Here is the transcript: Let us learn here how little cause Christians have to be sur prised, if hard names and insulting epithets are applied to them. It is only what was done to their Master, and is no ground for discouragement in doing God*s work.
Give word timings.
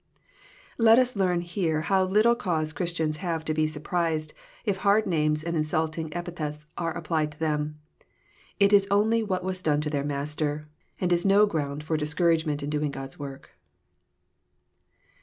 Let 0.79 0.97
us 0.97 1.15
learn 1.15 1.41
here 1.41 1.81
how 1.81 2.03
little 2.05 2.33
cause 2.35 2.73
Christians 2.73 3.17
have 3.17 3.45
to 3.45 3.53
be 3.53 3.67
sur 3.67 3.81
prised, 3.81 4.33
if 4.65 4.77
hard 4.77 5.05
names 5.05 5.43
and 5.43 5.55
insulting 5.55 6.11
epithets 6.15 6.65
are 6.75 6.97
applied 6.97 7.33
to 7.33 7.39
them. 7.39 7.79
It 8.59 8.73
is 8.73 8.87
only 8.89 9.21
what 9.21 9.43
was 9.43 9.61
done 9.61 9.79
to 9.81 9.91
their 9.91 10.03
Master, 10.03 10.67
and 10.99 11.13
is 11.13 11.23
no 11.23 11.45
ground 11.45 11.83
for 11.83 11.97
discouragement 11.97 12.63
in 12.63 12.71
doing 12.71 12.89
God*s 12.89 13.19
work. 13.19 13.51